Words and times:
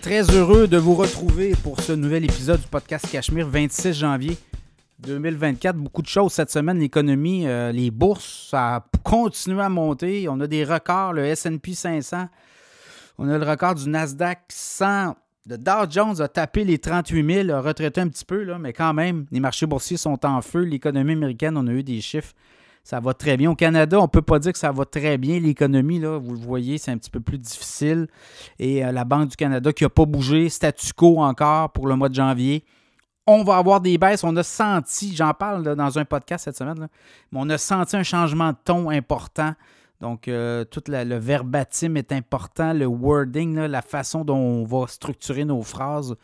Très, 0.00 0.22
heureux 0.30 0.68
de 0.68 0.78
vous 0.78 0.94
retrouver 0.94 1.52
pour 1.62 1.80
ce 1.80 1.92
nouvel 1.92 2.24
épisode 2.24 2.60
du 2.60 2.66
podcast 2.66 3.06
Cachemire, 3.10 3.46
26 3.46 3.92
janvier 3.92 4.38
2024. 5.00 5.76
Beaucoup 5.76 6.00
de 6.00 6.06
choses 6.06 6.32
cette 6.32 6.50
semaine. 6.50 6.78
L'économie, 6.78 7.46
euh, 7.46 7.72
les 7.72 7.90
bourses, 7.90 8.48
ça 8.50 8.76
a 8.76 8.84
continué 9.02 9.60
à 9.60 9.68
monter. 9.68 10.28
On 10.30 10.40
a 10.40 10.46
des 10.46 10.64
records, 10.64 11.12
le 11.12 11.34
SP 11.36 11.74
500. 11.74 12.28
On 13.18 13.28
a 13.28 13.36
le 13.36 13.44
record 13.44 13.74
du 13.74 13.88
Nasdaq 13.88 14.40
100. 14.48 15.14
Le 15.46 15.58
Dow 15.58 15.90
Jones 15.90 16.20
a 16.22 16.28
tapé 16.28 16.64
les 16.64 16.78
38 16.78 17.44
000, 17.44 17.50
a 17.50 17.60
retraité 17.60 18.00
un 18.00 18.08
petit 18.08 18.24
peu, 18.24 18.44
là, 18.44 18.58
mais 18.58 18.72
quand 18.72 18.94
même, 18.94 19.26
les 19.30 19.40
marchés 19.40 19.66
boursiers 19.66 19.98
sont 19.98 20.24
en 20.24 20.40
feu. 20.40 20.60
L'économie 20.60 21.12
américaine, 21.12 21.56
on 21.58 21.66
a 21.66 21.72
eu 21.72 21.82
des 21.82 22.00
chiffres 22.00 22.32
ça 22.84 22.98
va 22.98 23.14
très 23.14 23.36
bien. 23.36 23.50
Au 23.50 23.54
Canada, 23.54 23.98
on 23.98 24.02
ne 24.02 24.08
peut 24.08 24.22
pas 24.22 24.38
dire 24.38 24.52
que 24.52 24.58
ça 24.58 24.72
va 24.72 24.84
très 24.84 25.16
bien. 25.16 25.38
L'économie, 25.38 26.00
vous 26.00 26.32
le 26.32 26.38
voyez, 26.38 26.78
c'est 26.78 26.90
un 26.90 26.98
petit 26.98 27.10
peu 27.10 27.20
plus 27.20 27.38
difficile. 27.38 28.08
Et 28.58 28.84
euh, 28.84 28.92
la 28.92 29.04
Banque 29.04 29.30
du 29.30 29.36
Canada 29.36 29.72
qui 29.72 29.84
n'a 29.84 29.90
pas 29.90 30.04
bougé, 30.04 30.48
statu 30.48 30.92
quo 30.92 31.18
encore 31.20 31.70
pour 31.70 31.86
le 31.86 31.94
mois 31.94 32.08
de 32.08 32.14
janvier. 32.14 32.64
On 33.26 33.44
va 33.44 33.56
avoir 33.56 33.80
des 33.80 33.98
baisses. 33.98 34.24
On 34.24 34.34
a 34.36 34.42
senti, 34.42 35.14
j'en 35.14 35.32
parle 35.32 35.76
dans 35.76 35.98
un 35.98 36.04
podcast 36.04 36.44
cette 36.44 36.56
semaine, 36.56 36.88
mais 37.30 37.38
on 37.40 37.48
a 37.50 37.58
senti 37.58 37.96
un 37.96 38.02
changement 38.02 38.50
de 38.50 38.56
ton 38.64 38.90
important. 38.90 39.54
Donc, 40.00 40.26
euh, 40.26 40.64
tout 40.64 40.82
le 40.88 41.14
verbatim 41.14 41.94
est 41.94 42.10
important, 42.10 42.72
le 42.72 42.86
wording, 42.86 43.54
la 43.54 43.82
façon 43.82 44.24
dont 44.24 44.36
on 44.36 44.64
va 44.64 44.88
structurer 44.88 45.44
nos 45.44 45.62
phrases. 45.62 46.16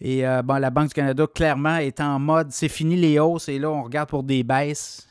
Et 0.00 0.24
euh, 0.24 0.40
la 0.46 0.70
Banque 0.70 0.90
du 0.90 0.94
Canada, 0.94 1.26
clairement, 1.26 1.78
est 1.78 2.00
en 2.00 2.20
mode 2.20 2.52
c'est 2.52 2.68
fini 2.68 2.94
les 2.94 3.18
hausses 3.18 3.48
et 3.48 3.58
là, 3.58 3.70
on 3.70 3.82
regarde 3.82 4.08
pour 4.08 4.22
des 4.22 4.44
baisses. 4.44 5.08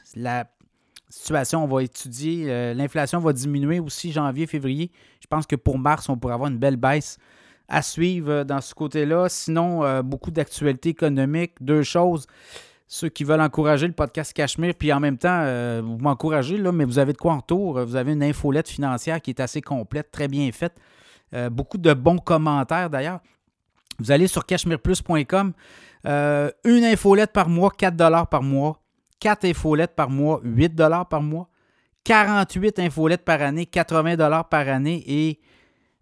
Situation, 1.09 1.63
on 1.63 1.67
va 1.67 1.83
étudier. 1.83 2.45
Euh, 2.47 2.73
l'inflation 2.73 3.19
va 3.19 3.33
diminuer 3.33 3.79
aussi 3.79 4.11
janvier, 4.11 4.47
février. 4.47 4.91
Je 5.21 5.27
pense 5.27 5.45
que 5.45 5.55
pour 5.55 5.77
mars, 5.77 6.09
on 6.09 6.17
pourrait 6.17 6.33
avoir 6.33 6.49
une 6.49 6.57
belle 6.57 6.77
baisse 6.77 7.17
à 7.67 7.81
suivre 7.81 8.31
euh, 8.31 8.43
dans 8.43 8.61
ce 8.61 8.73
côté-là. 8.73 9.29
Sinon, 9.29 9.83
euh, 9.83 10.01
beaucoup 10.01 10.31
d'actualités 10.31 10.89
économiques. 10.89 11.53
Deux 11.61 11.83
choses. 11.83 12.27
Ceux 12.87 13.09
qui 13.09 13.23
veulent 13.23 13.41
encourager 13.41 13.87
le 13.87 13.93
podcast 13.93 14.31
Cachemire, 14.31 14.73
puis 14.73 14.93
en 14.93 15.01
même 15.01 15.17
temps, 15.17 15.43
vous 15.81 15.97
m'encouragez, 15.97 16.57
mais 16.57 16.85
vous 16.85 16.99
avez 16.99 17.11
de 17.11 17.17
quoi 17.17 17.33
en 17.33 17.37
retour. 17.39 17.83
Vous 17.83 17.97
avez 17.97 18.13
une 18.13 18.23
infolette 18.23 18.69
financière 18.69 19.21
qui 19.21 19.31
est 19.31 19.41
assez 19.41 19.59
complète, 19.59 20.09
très 20.09 20.29
bien 20.29 20.49
faite. 20.53 20.73
beaucoup 21.51 21.77
de 21.77 21.93
bons 21.93 22.17
commentaires 22.17 22.89
d'ailleurs. 22.89 23.19
Vous 23.99 24.09
allez 24.09 24.27
sur 24.27 24.45
cachemireplus.com. 24.45 25.51
une 26.05 26.83
infolette 26.85 27.33
par 27.33 27.49
mois, 27.49 27.71
4 27.77 28.25
par 28.29 28.41
mois. 28.41 28.79
4 29.19 29.45
infolettes 29.45 29.95
par 29.95 30.09
mois, 30.09 30.39
8 30.43 30.75
par 31.09 31.21
mois. 31.21 31.49
48 32.03 32.79
infolettes 32.79 33.25
par 33.25 33.41
année, 33.41 33.65
80 33.65 34.43
par 34.43 34.69
année 34.69 35.03
et 35.07 35.39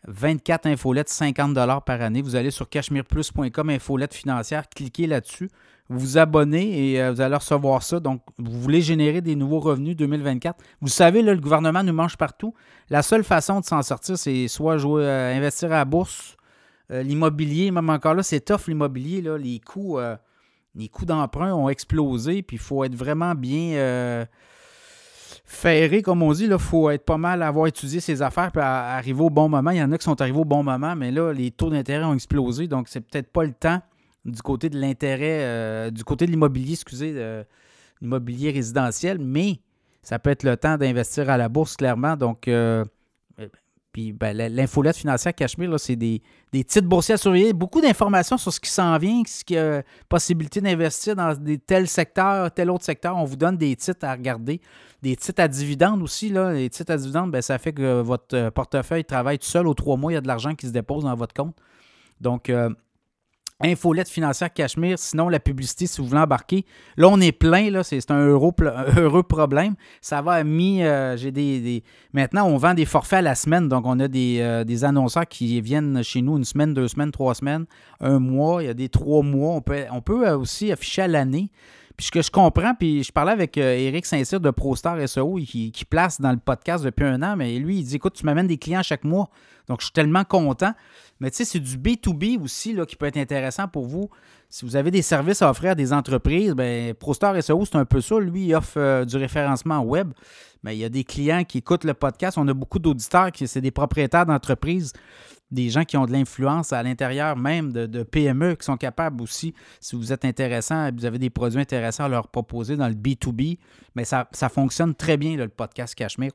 24 0.08 0.67
infolettes, 0.67 1.09
50 1.09 1.55
par 1.83 2.02
année. 2.02 2.21
Vous 2.21 2.36
allez 2.36 2.52
sur 2.52 2.69
cachemireplus.com, 2.69 3.69
infolette 3.69 4.13
financière, 4.13 4.69
cliquez 4.69 5.08
là-dessus, 5.08 5.49
vous 5.89 6.19
abonnez 6.19 6.91
et 6.91 7.02
euh, 7.02 7.11
vous 7.11 7.21
allez 7.21 7.36
recevoir 7.36 7.81
ça. 7.81 7.99
Donc, 7.99 8.21
vous 8.38 8.61
voulez 8.61 8.81
générer 8.81 9.21
des 9.21 9.36
nouveaux 9.36 9.59
revenus 9.59 9.95
2024. 9.95 10.63
Vous 10.81 10.89
savez, 10.89 11.23
le 11.23 11.36
gouvernement 11.38 11.81
nous 11.81 11.93
mange 11.93 12.17
partout. 12.17 12.53
La 12.89 13.02
seule 13.02 13.23
façon 13.23 13.59
de 13.59 13.66
s'en 13.66 13.81
sortir, 13.81 14.17
c'est 14.17 14.47
soit 14.47 14.77
jouer, 14.77 15.03
euh, 15.05 15.36
investir 15.36 15.71
à 15.71 15.77
la 15.77 15.86
bourse, 15.86 16.38
euh, 16.91 17.02
l'immobilier, 17.02 17.71
même 17.71 17.89
encore 17.89 18.13
là, 18.13 18.21
c'est 18.21 18.41
tough 18.41 18.67
l'immobilier, 18.67 19.23
les 19.39 19.59
coûts 19.59 19.97
les 20.76 20.90
coûts 20.90 21.06
d'emprunt 21.06 21.54
ont 21.54 21.70
explosé, 21.70 22.42
puis 22.42 22.58
il 22.58 22.59
faut 22.59 22.84
être 22.84 22.95
vraiment 22.95 23.34
bien 23.34 23.76
euh, 23.76 24.26
ferré, 25.45 26.02
comme 26.02 26.22
on 26.22 26.34
dit. 26.34 26.45
Il 26.45 26.58
faut 26.59 26.90
être 26.90 27.06
pas 27.06 27.17
mal 27.17 27.42
avoir 27.42 27.67
étudié 27.67 28.00
ses 28.00 28.22
affaires 28.22 28.52
puis 28.52 28.62
arriver 28.62 29.22
au 29.22 29.30
bon 29.30 29.48
moment. 29.48 29.72
Il 29.72 29.78
y 29.78 29.82
en 29.84 29.92
a 29.92 29.98
qui 29.98 30.04
sont 30.04 30.20
arrivés 30.20 30.40
au 30.40 30.45
bon 30.45 30.64
moment, 30.64 30.95
mais 30.95 31.11
là, 31.11 31.32
les 31.32 31.52
taux 31.52 31.70
d'intérêt 31.70 32.04
ont 32.04 32.14
explosé, 32.14 32.67
donc 32.67 32.88
c'est 32.89 33.02
peut-être 33.02 33.32
pas 33.32 33.44
le 33.44 33.54
temps 33.54 33.82
du 34.26 34.42
côté 34.42 34.70
de 34.70 34.80
l'intérêt, 34.80 35.44
euh, 35.44 35.92
du 35.92 36.04
côté 36.04 36.26
de 36.26 36.32
l'immobilier, 36.32 36.73
excusez, 36.73 37.14
euh, 37.16 37.44
l'immobilier 38.02 38.52
résidentiel, 38.52 39.20
mais 39.20 39.60
ça 40.02 40.20
peut 40.20 40.32
être 40.32 40.44
le 40.44 40.58
temps 40.58 40.78
d'investir 40.78 41.30
à 41.30 41.38
la 41.38 41.48
bourse, 41.48 41.78
clairement. 41.78 42.16
Donc, 42.17 42.49
puis 43.95 44.11
ben, 44.11 44.36
l'infolette 44.36 44.98
financière 44.98 45.33
Cachemire, 45.33 45.80
c'est 45.80 45.95
des, 45.95 46.22
titres 46.52 46.82
boursiers 46.82 47.14
à 47.14 47.17
surveiller. 47.17 47.54
Beaucoup 47.54 47.80
d'informations 47.80 48.38
sur 48.38 48.52
ce 48.52 48.60
qui 48.60 48.70
s'en 48.70 48.98
vient, 48.98 49.23
ce 49.26 49.42
qui 49.42 49.58
a 49.58 49.83
possibilité 50.10 50.60
d'investir 50.60 51.16
dans 51.16 51.33
des 51.33 51.58
tels 51.58 51.88
secteurs, 51.88 52.52
tel 52.52 52.70
autre 52.72 52.84
secteur. 52.84 53.16
On 53.16 53.23
vous 53.23 53.38
donne 53.38 53.55
des 53.55 53.73
titres 53.78 54.05
à 54.05 54.11
regarder. 54.11 54.60
Des 55.02 55.16
titres 55.16 55.42
à 55.42 55.48
dividendes 55.48 56.04
aussi. 56.04 56.28
Là. 56.28 56.52
Les 56.52 56.70
titres 56.70 56.92
à 56.92 56.98
dividendes, 56.98 57.32
ben, 57.32 57.42
ça 57.42 57.58
fait 57.58 57.72
que 57.72 58.02
votre 58.02 58.36
euh, 58.36 58.52
portefeuille 58.52 59.05
travaille 59.05 59.39
tout 59.39 59.48
seul. 59.48 59.66
Aux 59.66 59.73
trois 59.73 59.95
mois, 59.95 60.11
il 60.11 60.16
y 60.16 60.17
a 60.17 60.22
de 60.22 60.28
l'argent 60.28 60.55
qui 60.55 60.67
se 60.67 60.73
dépose 60.73 61.05
dans 61.05 61.16
votre 61.16 61.34
compte. 61.34 61.55
Donc, 62.20 62.50
euh, 62.50 62.70
Infolette 63.64 64.10
financière 64.10 64.52
Cachemire, 64.52 64.99
sinon 64.99 65.30
la 65.30 65.39
publicité 65.39 65.88
si 65.88 66.02
vous 66.02 66.08
voulez 66.08 66.20
embarquer. 66.20 66.66
Là, 66.98 67.08
on 67.08 67.21
est 67.21 67.32
plein, 67.32 67.70
là, 67.71 67.83
c'est 67.83 68.11
un, 68.11 68.20
heureux, 68.27 69.23
problème. 69.23 69.76
Ça 70.02 70.21
va 70.21 70.33
à 70.33 70.43
mi. 70.43 70.83
Euh, 70.83 71.16
j'ai 71.16 71.32
des, 71.32 71.83
Maintenant, 72.11 72.48
on 72.48 72.58
vend 72.58 72.73
des 72.73 72.83
forfaits 72.83 73.20
à 73.20 73.21
la 73.21 73.36
semaine, 73.36 73.70
donc 73.70 73.86
on 73.86 73.98
a 74.02 74.10
des, 74.10 74.39
euh, 74.42 74.66
des, 74.66 74.83
annonceurs 74.83 75.26
qui 75.26 75.61
viennent 75.61 76.04
chez 76.04 76.21
nous 76.21 76.36
une 76.38 76.43
semaine, 76.43 76.73
deux 76.73 76.89
semaines, 76.89 77.11
trois 77.11 77.33
semaines, 77.33 77.66
un 78.02 78.20
mois. 78.20 78.61
Il 78.61 78.66
y 78.66 78.70
a 78.70 78.73
des 78.73 78.89
trois 78.89 79.23
mois. 79.23 79.54
On 79.54 79.61
peut, 79.61 79.86
on 79.89 80.02
peut 80.02 80.27
euh, 80.27 80.37
aussi 80.37 80.72
afficher 80.73 81.04
à 81.04 81.08
l'année. 81.08 81.49
Puis 81.98 82.08
ce 82.08 82.11
que 82.11 82.22
je 82.22 82.30
comprends, 82.30 82.73
puis 82.76 83.04
je 83.04 83.11
parlais 83.11 83.32
avec 83.32 83.58
Eric 83.58 84.06
Saint-Cyr 84.06 84.39
de 84.39 84.52
ProStar 84.52 84.98
SEO 85.08 85.36
qui, 85.36 85.72
qui, 85.72 85.86
place 85.86 86.20
dans 86.20 86.32
le 86.32 86.38
podcast 86.38 86.83
depuis 86.83 87.06
un 87.06 87.22
an, 87.23 87.36
mais 87.38 87.58
lui, 87.58 87.80
il 87.80 87.83
dit 87.86 87.95
écoute, 87.95 88.14
tu 88.16 88.26
m'amènes 88.26 88.48
des 88.48 88.58
clients 88.58 88.83
chaque 88.83 89.06
mois. 89.06 89.30
Donc 89.67 89.80
je 89.80 89.86
suis 89.86 89.94
tellement 89.94 90.23
content. 90.23 90.73
Mais 91.20 91.32
tu 91.32 91.38
sais, 91.38 91.45
c'est 91.45 91.60
du 91.60 91.78
B2B 91.78 92.42
aussi 92.42 92.73
là, 92.73 92.86
qui 92.86 92.95
peut 92.95 93.05
être 93.05 93.17
intéressant 93.17 93.67
pour 93.67 93.86
vous. 93.86 94.10
Si 94.50 94.66
vous 94.66 94.76
avez 94.76 94.92
des 94.92 95.02
services 95.02 95.42
à 95.42 95.50
offrir 95.50 95.72
à 95.72 95.76
des 95.76 95.94
entreprises, 95.94 96.54
bien, 96.54 96.94
ProStar 96.98 97.42
SEO, 97.42 97.66
c'est 97.66 97.78
un 97.78 97.86
peu 97.86 98.02
ça. 98.02 98.20
Lui, 98.20 98.48
il 98.48 98.55
offre 98.55 98.78
euh, 98.78 99.05
du 99.05 99.17
référencement 99.17 99.80
web. 99.82 100.11
Mais 100.64 100.76
il 100.76 100.80
y 100.80 100.86
a 100.86 100.89
des 100.89 101.04
clients 101.04 101.44
qui 101.44 101.60
écoutent 101.60 101.84
le 101.84 101.94
podcast. 101.94 102.38
On 102.38 102.48
a 102.48 102.54
beaucoup 102.54 102.80
d'auditeurs 102.80 103.32
qui 103.32 103.48
c'est 103.48 103.61
des 103.61 103.72
propriétaires 103.72 104.26
d'entreprises, 104.26 104.94
des 105.52 105.70
gens 105.70 105.83
qui 105.83 105.98
ont 105.98 106.06
de 106.06 106.11
l'influence 106.11 106.73
à 106.73 106.82
l'intérieur 106.83 107.38
même 107.38 107.72
de, 107.72 108.04
PME, 108.04 108.56
qui 108.56 108.66
sont 108.66 108.78
capables 108.78 109.22
aussi, 109.22 109.54
si 109.80 109.95
vous 109.95 110.11
êtes 110.11 110.26
intéressant, 110.26 110.89
vous 110.95 111.06
avez 111.06 111.20
des 111.20 111.30
produits 111.30 111.60
intéressants 111.60 112.06
à 112.06 112.10
leur 112.10 112.28
proposer 112.28 112.76
dans 112.76 112.88
le 112.88 112.94
B2B, 112.94 113.58
mais 113.95 114.05
ça, 114.05 114.28
ça 114.32 114.50
fonctionne 114.50 114.95
très 114.95 115.17
bien, 115.17 115.38
le 115.38 115.48
podcast 115.48 115.95
Cachemire. 115.95 116.32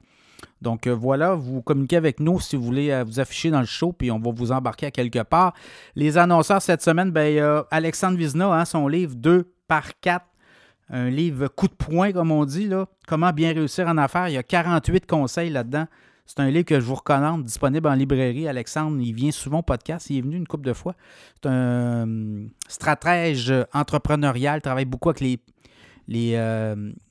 Donc 0.63 0.87
euh, 0.87 0.95
voilà, 0.95 1.35
vous 1.35 1.61
communiquez 1.61 1.97
avec 1.97 2.19
nous 2.21 2.41
si 2.41 2.57
vous 2.57 2.63
voulez 2.63 2.91
euh, 2.91 3.05
vous 3.05 3.21
afficher 3.21 3.51
dans 3.51 3.61
le 3.61 3.67
show, 3.67 3.93
puis 3.93 4.11
on 4.11 4.19
va 4.19 4.31
vous 4.31 4.53
embarquer 4.53 4.87
à 4.87 4.91
quelque 4.91 5.23
part. 5.23 5.55
Les 5.95 6.17
annonceurs 6.17 6.63
cette 6.63 6.83
semaine, 6.83 7.11
ben, 7.11 7.39
a 7.39 7.67
Alexandre 7.71 8.17
Vizna, 8.17 8.53
hein, 8.53 8.65
son 8.65 8.89
livre 8.89 9.15
2 9.17 9.53
par 9.69 9.99
4, 10.01 10.25
un 10.91 11.11
livre 11.11 11.49
coup 11.49 11.69
de 11.69 11.75
poing, 11.75 12.13
comme 12.13 12.31
on 12.31 12.45
dit, 12.45 12.69
là. 12.69 12.87
Comment 13.07 13.33
bien 13.33 13.53
réussir 13.53 13.87
en 13.87 13.97
affaires. 13.99 14.29
Il 14.29 14.35
y 14.35 14.39
a 14.39 14.43
48 14.43 15.07
conseils 15.07 15.51
là-dedans. 15.51 15.87
C'est 16.31 16.39
un 16.39 16.51
livre 16.51 16.65
que 16.65 16.79
je 16.79 16.85
vous 16.85 16.95
recommande, 16.95 17.45
disponible 17.45 17.89
en 17.89 17.95
librairie. 17.95 18.47
Alexandre, 18.47 19.01
il 19.01 19.13
vient 19.13 19.33
souvent 19.33 19.59
au 19.59 19.63
podcast. 19.63 20.11
Il 20.11 20.19
est 20.19 20.21
venu 20.21 20.37
une 20.37 20.47
couple 20.47 20.65
de 20.65 20.73
fois. 20.73 20.95
C'est 21.35 21.49
un 21.49 22.07
euh, 22.07 22.47
stratège 22.69 23.53
entrepreneurial, 23.75 24.63
travaille 24.63 24.85
beaucoup 24.85 25.09
avec 25.09 25.21
les, 25.21 25.41
les, 26.07 26.37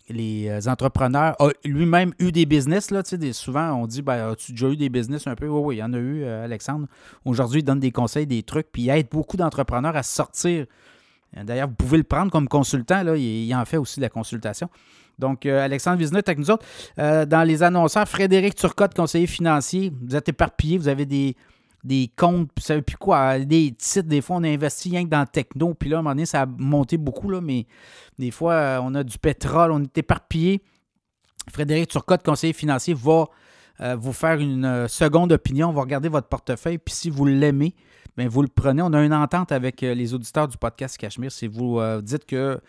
les 0.09 0.47
euh, 0.49 0.59
entrepreneurs 0.67 1.35
ont 1.39 1.51
lui-même 1.65 2.13
eu 2.19 2.31
des 2.31 2.45
business. 2.45 2.91
Là, 2.91 3.01
souvent, 3.33 3.73
on 3.73 3.87
dit 3.87 4.01
ben, 4.01 4.31
As-tu 4.31 4.51
déjà 4.53 4.69
eu 4.69 4.77
des 4.77 4.89
business 4.89 5.27
un 5.27 5.35
peu? 5.35 5.47
Oui, 5.47 5.61
oui, 5.63 5.75
il 5.75 5.79
y 5.79 5.83
en 5.83 5.93
a 5.93 5.97
eu, 5.97 6.23
euh, 6.23 6.45
Alexandre. 6.45 6.87
Aujourd'hui, 7.25 7.59
il 7.59 7.63
donne 7.63 7.79
des 7.79 7.91
conseils, 7.91 8.27
des 8.27 8.43
trucs, 8.43 8.71
puis 8.71 8.83
il 8.83 8.89
aide 8.89 9.07
beaucoup 9.11 9.37
d'entrepreneurs 9.37 9.95
à 9.95 10.03
sortir. 10.03 10.65
D'ailleurs, 11.33 11.67
vous 11.67 11.75
pouvez 11.75 11.97
le 11.97 12.03
prendre 12.03 12.31
comme 12.31 12.47
consultant. 12.47 13.03
Il, 13.15 13.53
en 13.55 13.65
fait 13.65 13.77
aussi 13.77 13.99
de 13.99 14.05
la 14.05 14.09
consultation. 14.09 14.69
Donc, 15.17 15.45
euh, 15.45 15.63
Alexandre 15.63 15.97
Vizina 15.97 16.19
avec 16.19 16.39
nous 16.39 16.49
autres. 16.49 16.65
dans 16.97 17.47
les 17.47 17.63
annonceurs, 17.63 18.07
Frédéric 18.07 18.55
Turcotte, 18.55 18.93
conseiller 18.93 19.27
financier. 19.27 19.91
Vous 20.01 20.15
êtes 20.15 20.29
éparpillé, 20.29 20.77
vous 20.77 20.87
avez 20.87 21.05
des, 21.05 21.35
des 21.83 22.11
comptes, 22.15 22.49
puis 22.53 22.63
ça 22.63 22.81
plus 22.81 22.97
quoi, 22.97 23.39
des 23.39 23.73
titres, 23.77 24.07
des 24.07 24.21
fois 24.21 24.37
on 24.37 24.43
a 24.43 24.49
investi 24.49 24.89
rien 24.89 25.05
que 25.05 25.09
dans 25.09 25.21
le 25.21 25.27
techno, 25.27 25.73
puis 25.73 25.89
là, 25.89 25.97
à 25.97 25.99
un 25.99 26.03
moment 26.03 26.15
donné, 26.15 26.25
ça 26.25 26.41
a 26.41 26.45
monté 26.45 26.97
beaucoup, 26.97 27.29
mais 27.41 27.67
des 28.17 28.31
fois, 28.31 28.53
euh, 28.53 28.79
on 28.83 28.95
a 28.95 29.03
du 29.03 29.17
pétrole, 29.17 29.71
on 29.71 29.81
est 29.83 29.97
éparpillé. 29.97 30.61
Frédéric 31.49 31.87
Turcotte, 31.89 32.23
conseiller 32.23 32.53
financier, 32.53 32.93
va 32.93 33.25
euh, 33.81 33.95
vous 33.95 34.13
faire 34.13 34.39
une 34.39 34.65
euh, 34.65 34.87
seconde 34.87 35.31
opinion, 35.31 35.71
va 35.71 35.81
regarder 35.81 36.09
votre 36.09 36.27
portefeuille, 36.27 36.77
puis 36.77 36.93
si 36.93 37.09
vous 37.09 37.25
l'aimez, 37.25 37.73
vous 38.17 38.41
le 38.41 38.47
prenez. 38.47 38.81
On 38.81 38.93
a 38.93 39.03
une 39.03 39.13
entente 39.13 39.51
avec 39.51 39.81
les 39.81 40.13
auditeurs 40.13 40.47
du 40.47 40.57
podcast 40.57 40.97
Cachemire. 40.97 41.31
Si 41.31 41.47
vous 41.47 41.79
dites 42.01 42.25
que 42.25 42.59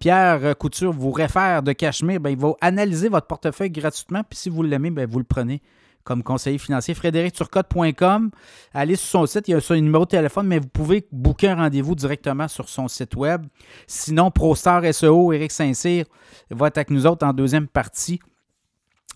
Pierre 0.00 0.56
Couture 0.58 0.92
vous 0.92 1.10
réfère 1.10 1.62
de 1.62 1.72
Cachemire, 1.72 2.20
bien, 2.20 2.32
il 2.32 2.38
va 2.38 2.52
analyser 2.60 3.08
votre 3.08 3.26
portefeuille 3.26 3.70
gratuitement, 3.70 4.22
puis 4.28 4.38
si 4.38 4.50
vous 4.50 4.62
l'aimez, 4.62 4.90
bien, 4.90 5.06
vous 5.06 5.18
le 5.18 5.24
prenez 5.24 5.62
comme 6.04 6.22
conseiller 6.22 6.58
financier. 6.58 6.94
FrédéricTurcotte.com. 6.94 8.30
Allez 8.74 8.96
sur 8.96 9.08
son 9.08 9.26
site, 9.26 9.48
il 9.48 9.52
y 9.52 9.54
a 9.54 9.60
son 9.60 9.74
numéro 9.74 10.04
de 10.04 10.10
téléphone, 10.10 10.46
mais 10.46 10.58
vous 10.58 10.68
pouvez 10.68 11.06
booker 11.12 11.48
un 11.48 11.56
rendez-vous 11.56 11.94
directement 11.94 12.48
sur 12.48 12.68
son 12.68 12.88
site 12.88 13.14
web. 13.16 13.46
Sinon, 13.86 14.30
ProStar 14.30 14.82
SEO, 14.92 15.32
Eric 15.32 15.52
Saint-Cyr 15.52 16.04
va 16.50 16.68
être 16.68 16.78
avec 16.78 16.90
nous 16.90 17.06
autres 17.06 17.26
en 17.26 17.32
deuxième 17.32 17.68
partie. 17.68 18.20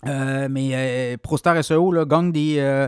Euh, 0.05 0.47
mais 0.49 0.69
euh, 0.73 1.17
ProStar 1.17 1.63
SEO 1.63 1.91
là, 1.91 2.05
gagne 2.05 2.31
des, 2.31 2.57
euh, 2.59 2.87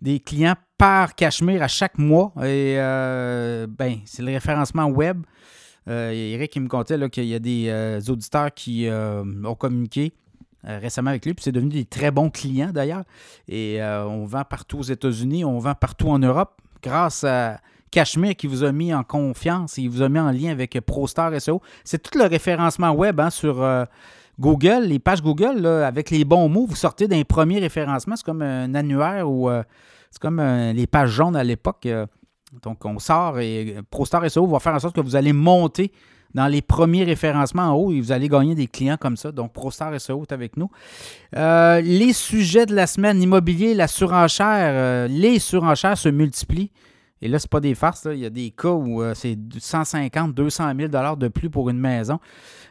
des 0.00 0.20
clients 0.20 0.54
par 0.78 1.14
Cachemire 1.14 1.62
à 1.62 1.68
chaque 1.68 1.98
mois. 1.98 2.32
Et 2.38 2.76
euh, 2.78 3.66
ben, 3.66 3.98
c'est 4.04 4.22
le 4.22 4.32
référencement 4.32 4.86
web. 4.86 5.22
Euh, 5.88 6.10
Eric 6.10 6.56
il 6.56 6.62
me 6.62 6.68
contait 6.68 7.10
qu'il 7.10 7.24
y 7.24 7.34
a 7.34 7.38
des 7.38 7.66
euh, 7.68 8.00
auditeurs 8.08 8.52
qui 8.54 8.88
ont 8.88 9.54
communiqué 9.54 10.12
récemment 10.62 11.08
avec 11.08 11.24
lui, 11.24 11.32
puis 11.32 11.42
c'est 11.42 11.52
devenu 11.52 11.70
des 11.70 11.86
très 11.86 12.10
bons 12.10 12.28
clients 12.28 12.70
d'ailleurs. 12.70 13.04
Et 13.48 13.80
on 13.82 14.26
vend 14.26 14.44
partout 14.44 14.80
aux 14.80 14.82
États-Unis, 14.82 15.44
on 15.44 15.58
vend 15.58 15.74
partout 15.74 16.08
en 16.08 16.18
Europe 16.18 16.60
grâce 16.82 17.24
à 17.24 17.60
Cachemire 17.90 18.36
qui 18.36 18.46
vous 18.46 18.62
a 18.62 18.70
mis 18.70 18.92
en 18.92 19.02
confiance 19.02 19.78
et 19.78 19.82
il 19.82 19.90
vous 19.90 20.02
a 20.02 20.08
mis 20.10 20.18
en 20.18 20.30
lien 20.30 20.50
avec 20.50 20.78
ProStar 20.80 21.32
SEO. 21.40 21.62
C'est 21.82 22.02
tout 22.02 22.18
le 22.18 22.26
référencement 22.26 22.90
web 22.92 23.20
hein, 23.20 23.30
sur 23.30 23.64
Google, 24.40 24.86
les 24.86 24.98
pages 24.98 25.22
Google, 25.22 25.66
avec 25.66 26.10
les 26.10 26.24
bons 26.24 26.48
mots, 26.48 26.64
vous 26.66 26.74
sortez 26.74 27.06
d'un 27.06 27.22
premier 27.24 27.58
référencement. 27.58 28.16
C'est 28.16 28.24
comme 28.24 28.40
un 28.40 28.74
annuaire 28.74 29.30
ou 29.30 29.50
euh, 29.50 29.62
c'est 30.10 30.20
comme 30.20 30.40
euh, 30.40 30.72
les 30.72 30.86
pages 30.86 31.10
jaunes 31.10 31.36
à 31.36 31.44
l'époque. 31.44 31.84
Euh. 31.84 32.06
donc, 32.62 32.82
on 32.86 32.98
sort 32.98 33.38
et 33.38 33.76
ProStar 33.90 34.28
SEO 34.30 34.46
va 34.46 34.58
faire 34.58 34.74
en 34.74 34.78
sorte 34.78 34.96
que 34.96 35.02
vous 35.02 35.14
allez 35.14 35.34
monter 35.34 35.92
dans 36.32 36.46
les 36.46 36.62
premiers 36.62 37.04
référencements 37.04 37.64
en 37.64 37.74
haut 37.74 37.92
et 37.92 38.00
vous 38.00 38.12
allez 38.12 38.28
gagner 38.28 38.54
des 38.54 38.66
clients 38.66 38.96
comme 38.98 39.18
ça. 39.18 39.30
Donc, 39.30 39.52
ProStar 39.52 40.00
SEO 40.00 40.22
est 40.22 40.32
avec 40.32 40.56
nous. 40.56 40.70
les 41.34 42.12
sujets 42.14 42.64
de 42.64 42.74
la 42.74 42.86
semaine, 42.86 43.20
immobilier, 43.20 43.74
la 43.74 43.88
surenchère, 43.88 45.06
les 45.08 45.38
surenchères 45.38 45.98
se 45.98 46.08
multiplient. 46.08 46.70
Et 47.22 47.28
là, 47.28 47.38
ce 47.38 47.46
pas 47.46 47.60
des 47.60 47.74
farces. 47.74 48.06
Il 48.10 48.18
y 48.18 48.26
a 48.26 48.30
des 48.30 48.50
cas 48.50 48.70
où 48.70 49.02
c'est 49.14 49.36
150, 49.58 50.34
200 50.34 50.72
000 50.76 51.16
de 51.16 51.28
plus 51.28 51.50
pour 51.50 51.68
une 51.68 51.78
maison. 51.78 52.18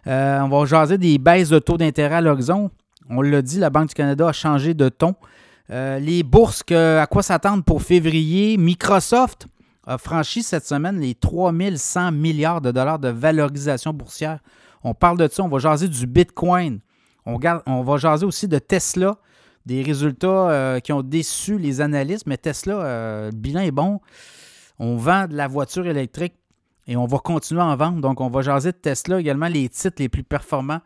Euh, 0.08 0.40
on 0.40 0.50
va 0.50 0.66
jaser 0.66 0.98
des 0.98 1.18
baisses 1.18 1.50
de 1.50 1.60
taux 1.60 1.78
d'intérêt 1.78 2.16
à 2.16 2.22
l'horizon. 2.22 2.72
On 3.10 3.22
l'a 3.22 3.42
dit, 3.42 3.60
la 3.60 3.70
Banque 3.70 3.90
du 3.90 3.96
Canada 3.96 4.28
a 4.28 4.32
changé 4.32 4.74
de 4.74 4.90
ton. 4.90 5.16
Euh, 5.72 6.00
les 6.00 6.24
bourses, 6.24 6.64
à 6.72 7.06
quoi 7.08 7.22
s'attendre 7.22 7.64
pour 7.64 7.82
février? 7.82 8.58
Microsoft 8.58 9.48
a 9.86 9.98
franchi 9.98 10.44
cette 10.44 10.66
semaine 10.66 11.00
les 11.00 11.16
3100 11.16 12.12
milliards 12.12 12.62
de 12.62 12.72
dollars 12.72 13.00
de 13.00 13.10
valorisation 13.10 13.94
boursière. 13.94 14.40
On 14.84 14.94
parle 14.94 15.18
de 15.18 15.28
ça, 15.32 15.44
on 15.44 15.48
va 15.48 15.60
jaser 15.60 15.88
du 15.88 16.08
Bitcoin. 16.08 16.80
On, 17.26 17.84
va 17.84 17.98
jaser 17.98 18.26
aussi 18.26 18.48
de 18.48 18.58
Tesla, 18.58 19.16
des 19.70 19.84
résultats 19.84 20.50
euh, 20.50 20.80
qui 20.80 20.92
ont 20.92 21.04
déçu 21.04 21.60
les 21.60 21.80
analystes, 21.80 22.26
mais 22.26 22.38
Tesla, 22.38 23.30
le 23.30 23.32
bilan 23.32 23.62
est 23.62 23.72
bon. 23.72 24.02
On 24.80 24.98
vend 24.98 25.28
de 25.28 25.36
la 25.36 25.48
voiture 25.48 25.86
électrique 25.86 26.34
et 26.88 26.98
on 26.98 27.06
va 27.06 27.20
continuer 27.20 27.62
à 27.62 27.66
en 27.66 27.76
vendre. 27.76 28.02
Donc, 28.02 28.20
on 28.20 28.30
va 28.30 28.42
jaser 28.42 28.72
de 28.72 28.78
Tesla 28.78 29.20
également, 29.20 29.48
les 29.48 29.70
titres 29.70 29.98
les 30.00 30.10
plus 30.10 30.24
performants 30.24 30.82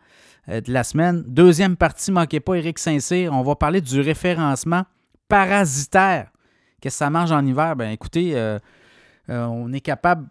euh, 0.50 0.60
de 0.60 0.74
la 0.74 0.84
semaine. 0.84 1.24
Deuxième 1.26 1.78
partie, 1.78 2.12
manquez 2.12 2.42
pas, 2.42 2.56
Eric 2.56 2.78
Saint-Cyr. 2.78 3.32
On 3.32 3.42
va 3.42 3.56
parler 3.56 3.80
du 3.80 4.02
référencement 4.02 4.84
parasitaire. 5.30 6.30
Qu'est-ce 6.82 6.96
que 6.96 7.00
ça 7.00 7.10
marche 7.10 7.32
en 7.32 7.46
hiver? 7.46 7.78
Ben 7.78 7.92
écoutez, 7.92 8.36
euh, 8.36 8.60
euh, 9.30 9.46
on 9.46 9.72
est 9.72 9.80
capable 9.80 10.28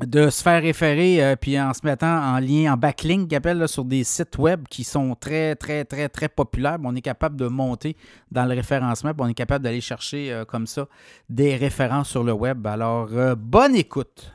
de 0.00 0.30
se 0.30 0.42
faire 0.42 0.62
référer 0.62 1.36
puis 1.40 1.60
en 1.60 1.74
se 1.74 1.80
mettant 1.84 2.34
en 2.34 2.38
lien, 2.38 2.72
en 2.72 2.76
backlink, 2.76 3.32
appelle, 3.32 3.68
sur 3.68 3.84
des 3.84 4.04
sites 4.04 4.38
web 4.38 4.66
qui 4.68 4.84
sont 4.84 5.14
très, 5.14 5.54
très, 5.54 5.84
très, 5.84 6.08
très 6.08 6.28
populaires. 6.28 6.78
on 6.82 6.94
est 6.96 7.02
capable 7.02 7.36
de 7.36 7.46
monter 7.46 7.96
dans 8.30 8.46
le 8.46 8.54
référencement, 8.54 9.12
on 9.18 9.28
est 9.28 9.34
capable 9.34 9.64
d'aller 9.64 9.82
chercher 9.82 10.42
comme 10.48 10.66
ça 10.66 10.88
des 11.28 11.56
références 11.56 12.08
sur 12.08 12.24
le 12.24 12.32
web. 12.32 12.66
Alors, 12.66 13.08
bonne 13.36 13.76
écoute! 13.76 14.32